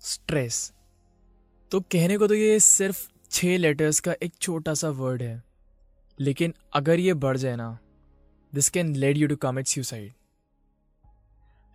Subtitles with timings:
[0.00, 0.72] Stress
[1.70, 5.42] तो कहने को तो ये सिर्फ़ छः लेटर्स का एक छोटा सा वर्ड है।
[6.20, 7.78] लेकिन अगर ये बढ़ जाए ना
[8.54, 10.12] this can lead you to commit suicide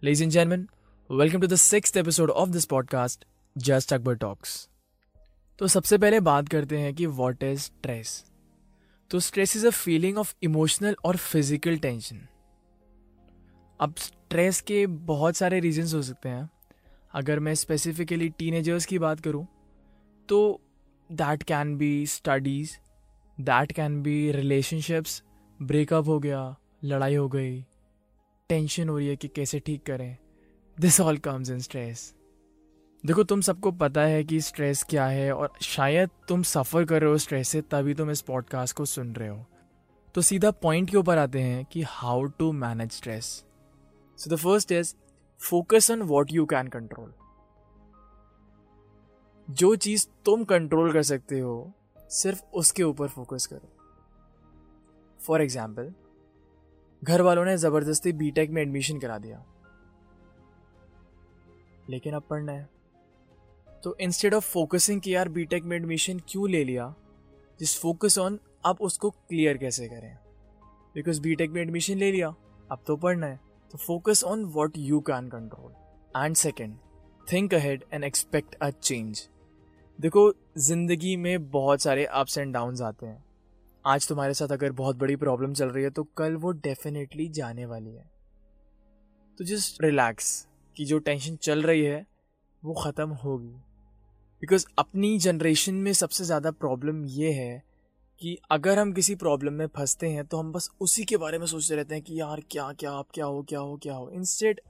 [0.04, 0.74] Ladies and gentlemen,
[1.12, 3.18] welcome to the sixth episode of this podcast,
[3.68, 4.68] Just Akbar Talks.
[5.60, 8.26] तो सबसे पहले बात करते हैं कि वॉट इज़ स्ट्रेस
[9.10, 12.28] तो stress is a feeling of emotional और फ़िज़िकल टेंशन
[13.80, 16.50] अब स्ट्रेस के बहुत सारे रीजंस हो सकते हैं।
[17.14, 19.46] अगर मैं स्पेसिफिकली टीनेजर्स की बात करूँ
[20.30, 20.62] तो
[21.12, 22.72] that can be studies
[23.38, 25.24] that can be relationships
[25.62, 27.62] breakup हो गया, लड़ाई हो गई
[28.50, 30.18] टेंशन हो रही है कि कैसे ठीक करें।
[30.78, 32.14] This all comes in stress
[33.04, 37.12] देखो, तुम सबको पता है कि स्ट्रेस क्या है और शायद तुम सफ़र कर रहे
[37.12, 39.46] हो स्ट्रेस से, तभी तुम इस पॉडकास्ट को सुन रहे हो।
[40.16, 43.26] तो सीधा पॉइंट के ऊपर आते हैं कि how to manage stress
[44.20, 44.94] so the first is
[45.44, 47.14] focus on what you can control
[49.48, 51.72] जो चीज़ तुम कंट्रोल कर सकते हो,
[52.10, 53.70] सिर्फ़ उसके ऊपर फोकस करो।
[55.20, 55.94] फॉर एग्ज़ाम्पल
[57.04, 59.44] घर वालों ने ज़बरदस्ती बीटेक में एडमिशन करा दिया।
[61.90, 62.70] लेकिन अब पढ़ना है।
[63.84, 66.94] तो इंस्टेड ऑफ़ फोकसिंग कि यार बीटेक में एडमिशन क्यों ले लिया
[67.60, 70.16] जिस फोकस ऑन आप उसको क्लियर कैसे करें।
[70.96, 72.36] बिकॉज़ बीटेक में एडमिशन ले लिया,
[72.72, 73.40] अब तो पढ़ना है।
[73.74, 75.72] तो focus on what you can control
[76.16, 76.76] and second
[77.28, 79.28] think ahead and expect a change
[80.00, 83.24] देखो, ज़िंदगी में बहुत सारे अप्स एंड डाउन आते हैं।
[83.86, 87.66] आज तुम्हारे साथ अगर बहुत बड़ी प्रॉब्लम चल रही है तो कल वो डेफिनेटली जाने
[87.66, 88.06] वाली है।
[89.40, 92.06] तो जस्ट रिलैक्स कि जो टेंशन चल रही है,
[92.64, 93.54] वो ख़त्म होगी।
[94.44, 97.64] बिकॉज़ अपनी जनरेशन में सबसे ज़्यादा प्रॉब्लम ये है
[98.24, 101.46] कि अगर हम किसी प्रॉब्लम में फंसते हैं तो हम बस उसी के बारे में
[101.46, 104.62] सोचते रहते हैं कि यार, क्या क्या आप क्या हो क्या हो क्या हो। Instead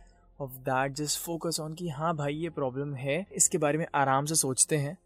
[0.42, 4.26] of that just focus on कि हाँ भाई, ये प्रॉब्लम है, इसके बारे में आराम
[4.26, 4.98] से सोचते हैं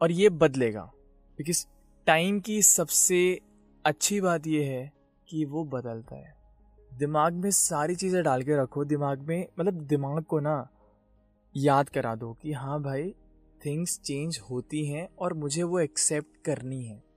[0.00, 0.82] और ये बदलेगा।
[1.38, 1.64] बिकॉज़
[2.06, 3.40] टाइम की सबसे
[3.84, 4.92] अच्छी बात यह है
[5.28, 6.34] कि वो बदलता है।
[6.98, 10.68] दिमाग में सारी चीज़ें डाल के रखो, दिमाग में मतलब दिमाग को ना
[11.56, 13.14] याद करा दो कि हाँ भाई
[13.66, 17.11] थिंग्स चेंज होती हैं और मुझे वो एक्सेप्ट करनी है।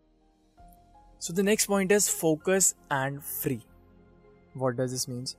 [1.19, 3.61] So the next point is focus and free
[4.57, 5.37] what does this means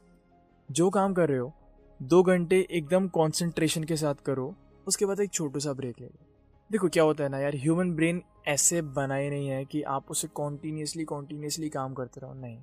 [0.71, 1.55] जो काम कर रहे हो,
[2.03, 4.55] दो घंटे एकदम कॉन्सेंट्रेशन के साथ करो,
[4.87, 6.27] उसके बाद एक छोटू सा ब्रेक ले लो।
[6.73, 10.11] देखो क्या होता है ना यार ह्यूमन ब्रेन ऐसे बना ही नहीं है कि आप
[10.11, 12.59] उसे कॉन्टीन्यूसली कॉन्टीन्यूसली काम करते रहो। नहीं।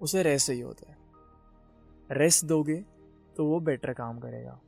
[0.00, 0.96] उसे रेस्ट ही होता है।
[2.10, 2.84] रेस्ट दोगे
[3.36, 4.60] तो वो बेटर काम करेगा।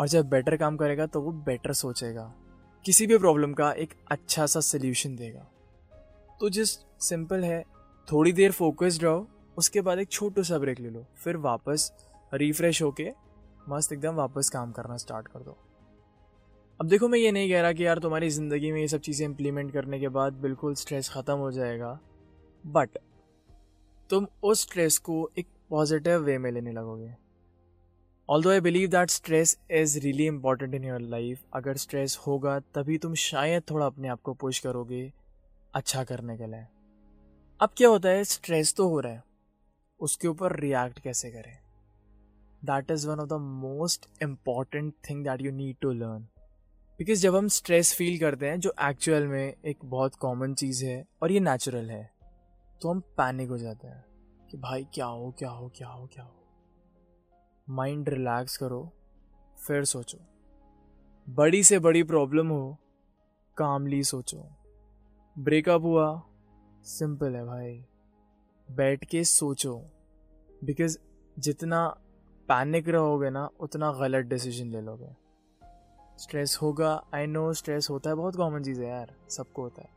[0.00, 2.34] और जब बेटर काम करेगा तो वो बेटर सोचेगा।
[2.84, 5.46] किसी भी प्रॉब्लम का एक अच्छा सा सोल्यूशन देगा।
[6.40, 7.62] तो जस्ट सिंपल है।
[8.08, 9.26] थोड़ी देर फोकस्ड रहो,
[9.56, 11.92] उसके बाद एक छोटू सा ब्रेक ले लो। फिर वापस
[12.32, 13.10] रिफ्रेश होके
[13.68, 15.56] मस्त एकदम वापस काम करना स्टार्ट कर दो।
[16.80, 19.24] अब देखो मैं ये नहीं कह रहा कि यार तुम्हारी ज़िंदगी में ये सब चीज़ें
[19.26, 21.98] इम्प्लीमेंट करने के बाद बिल्कुल स्ट्रेस ख़त्म हो जाएगा।
[22.64, 22.98] बट
[24.10, 27.14] तुम उस स्ट्रेस को एक पॉजिटिव वे में लेने लगोगे।
[28.42, 32.98] Although I believe that stress is really important in your life अगर स्ट्रेस होगा तभी
[32.98, 35.10] तुम शायद थोड़ा अपने आप को पुश करोगे
[35.74, 36.66] अच्छा करने के लिए।
[37.62, 38.24] अब क्या होता है?
[38.24, 39.22] स्ट्रेस तो हो रहा है।
[40.00, 41.58] उसके ऊपर रिएक्ट कैसे करें?
[42.64, 46.22] That is one of the most important thing that you need to learn
[46.98, 51.04] because जब हम स्ट्रेस फील करते हैं, जो एक्चुअल में एक बहुत कॉमन चीज़ है
[51.22, 52.10] और ये नेचुरल है
[52.82, 54.04] तो हम पैनिक हो जाते हैं
[54.50, 56.34] कि भाई क्या हो क्या हो क्या हो क्या हो।
[57.70, 58.92] माइंड रिलैक्स करो,
[59.66, 60.18] फिर सोचो।
[61.28, 62.76] बड़ी से बड़ी प्रॉब्लम हो
[63.56, 64.44] कामली सोचो।
[65.38, 66.22] ब्रेकअप हुआ
[66.84, 67.84] सिंपल है भाई।
[68.70, 69.74] बैठ के सोचो।
[70.64, 70.98] बिकॉज़
[71.38, 71.88] जितना
[72.48, 75.10] पैनिक रहोगे ना, उतना गलत डिसीज़न ले लोगे।
[76.18, 79.88] स्ट्रेस होगा आई नो स्ट्रेस होता है, बहुत कॉमन चीज़ है यार, सबको होता है।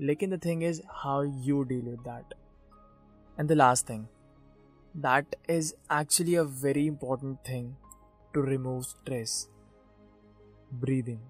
[0.00, 2.34] लेकिन the thing is how you deal with that
[3.40, 4.06] and the last thing
[4.96, 7.74] that is actually a very important thing
[8.34, 9.50] to remove stress
[10.74, 11.20] breathing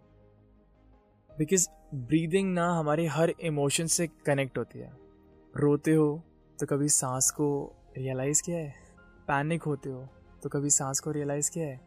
[1.38, 4.90] because breathing ना हमारे हर इमोशन से कनेक्ट होती है।
[5.54, 6.22] रोते हो
[6.58, 7.46] तो कभी सांस को
[7.98, 8.74] रियलाइज़ किया है?
[9.28, 10.08] पैनिक होते हो
[10.42, 11.80] तो कभी सांस को रियलाइज़ किया है?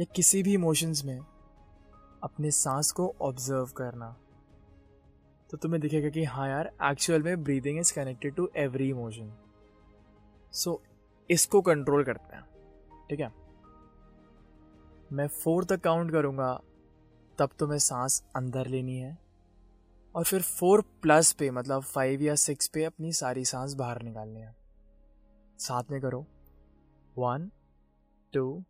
[0.00, 1.18] या किसी भी इमोशंस में
[2.22, 4.10] अपने सांस को ऑब्ज़र्व करना।
[5.50, 9.32] तो तुम्हें दिखेगा कि हाँ यार एक्चुअल में breathing is connected to every emotion
[10.52, 10.82] so
[11.30, 12.44] इसको कंट्रोल करते हैं,
[13.10, 13.32] ठीक है?
[15.12, 16.60] मैं फोर तक काउंट करूँगा
[17.38, 19.18] तब तुम्हें सांस अंदर लेनी है।
[20.14, 24.40] और फिर फोर प्लस पे मतलब फाइव या सिक्स पे अपनी सारी सांस बाहर निकालनी
[24.40, 24.56] है।
[25.58, 26.26] साथ में करो।
[27.18, 27.50] One,
[28.32, 28.64] two,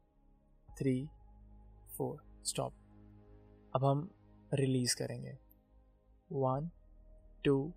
[0.78, 1.08] three,
[1.96, 2.42] four.
[2.44, 2.72] Stop.
[3.76, 4.10] अब हम
[4.54, 5.38] रिलीज़ करेंगे।
[6.32, 6.70] One,
[7.44, 7.72] two,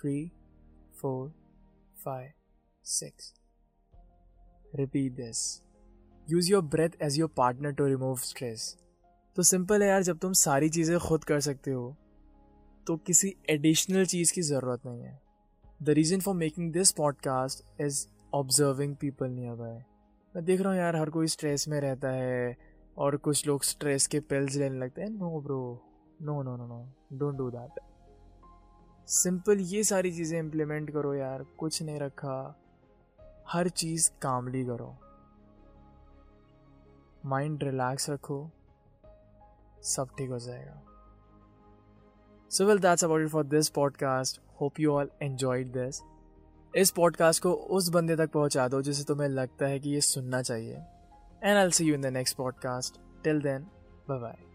[0.00, 0.32] three,
[1.00, 1.34] four,
[2.04, 2.32] five,
[2.84, 3.34] six.
[4.74, 5.62] Repeat this.
[6.30, 8.78] Use your breath as your partner to remove stress
[9.38, 11.96] तो सिंपल है यार, जब तुम सारी चीज़ें खुद कर सकते हो
[12.86, 15.20] तो किसी एडिशनल चीज़ की ज़रूरत नहीं है।
[15.80, 19.76] The reason for making this podcast is observing people nearby
[20.34, 22.56] मैं देख रहा हूँ यार, हर कोई स्ट्रेस में रहता है
[22.96, 25.60] और कुछ लोग स्ट्रेस के पिल्स लेने लगते हैं। No bro
[26.22, 26.82] no no no no
[27.18, 27.80] don't do that
[29.08, 32.38] simple ये सारी चीज़ें इम्प्लीमेंट करो यार। कुछ नहीं रखा।
[33.48, 34.94] हर चीज़ कामली करो।
[37.26, 38.48] माइंड रिलैक्स रखो।
[39.82, 40.82] सब ठीक हो जाएगा।
[42.50, 46.02] So well that's about it for this podcast hope you all enjoyed this
[46.76, 50.42] इस पॉडकास्ट को उस बंदे तक पहुँचा दो जिसे तुम्हें लगता है कि ये सुनना
[50.42, 50.74] चाहिए।
[51.42, 53.62] And I see you in the next podcast till then
[54.08, 54.47] bye bye